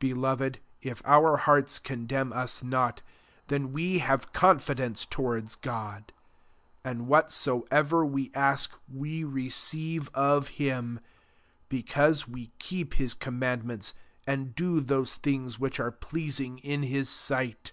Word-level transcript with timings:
Be 0.16 0.20
loved, 0.20 0.58
if 0.82 1.02
our 1.04 1.36
hearts 1.36 1.78
condemn 1.78 2.32
us 2.32 2.64
not, 2.64 3.00
then 3.46 3.72
we 3.72 3.98
have 3.98 4.32
confidence 4.32 5.06
towards 5.06 5.54
God: 5.54 6.12
22 6.82 6.82
and 6.98 7.06
whatso 7.06 7.64
ever 7.70 8.04
we 8.04 8.32
ask, 8.34 8.72
we 8.92 9.22
receive 9.22 10.08
of 10.14 10.48
him, 10.48 10.98
because 11.68 12.26
we 12.26 12.50
keep 12.58 12.94
his 12.94 13.14
command 13.14 13.62
ments, 13.64 13.94
and 14.26 14.52
do 14.56 14.80
those 14.80 15.14
things 15.14 15.60
which 15.60 15.78
are 15.78 15.92
pleasing 15.92 16.58
in 16.58 16.82
his 16.82 17.08
sight. 17.08 17.70